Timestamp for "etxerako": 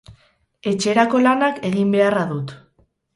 0.69-1.21